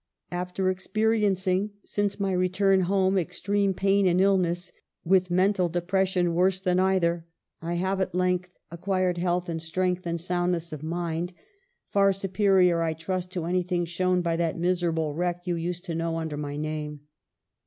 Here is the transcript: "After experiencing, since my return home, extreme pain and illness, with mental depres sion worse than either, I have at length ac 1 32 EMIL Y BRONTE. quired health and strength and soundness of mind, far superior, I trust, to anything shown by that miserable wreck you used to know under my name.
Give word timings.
"After 0.31 0.67
experiencing, 0.71 1.73
since 1.83 2.19
my 2.19 2.31
return 2.31 2.81
home, 2.89 3.19
extreme 3.19 3.75
pain 3.75 4.07
and 4.07 4.19
illness, 4.19 4.71
with 5.05 5.29
mental 5.29 5.69
depres 5.69 6.07
sion 6.07 6.33
worse 6.33 6.59
than 6.59 6.79
either, 6.79 7.27
I 7.61 7.75
have 7.75 8.01
at 8.01 8.15
length 8.15 8.49
ac 8.73 8.79
1 8.79 8.79
32 8.79 8.81
EMIL 8.81 8.81
Y 8.81 8.81
BRONTE. 8.81 8.81
quired 8.81 9.17
health 9.19 9.49
and 9.49 9.61
strength 9.61 10.07
and 10.07 10.19
soundness 10.19 10.73
of 10.73 10.81
mind, 10.81 11.33
far 11.91 12.11
superior, 12.13 12.81
I 12.81 12.93
trust, 12.93 13.29
to 13.33 13.45
anything 13.45 13.85
shown 13.85 14.23
by 14.23 14.35
that 14.37 14.57
miserable 14.57 15.13
wreck 15.13 15.45
you 15.45 15.55
used 15.55 15.85
to 15.85 15.93
know 15.93 16.17
under 16.17 16.35
my 16.35 16.57
name. 16.57 17.01